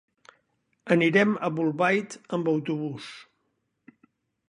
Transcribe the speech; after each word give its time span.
Anirem 0.95 1.35
a 1.47 1.51
Bolbait 1.59 2.19
amb 2.39 2.53
autobús. 2.57 3.15